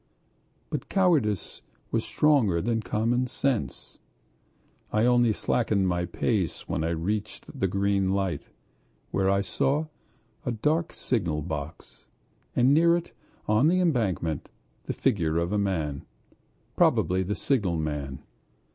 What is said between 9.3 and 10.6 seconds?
saw a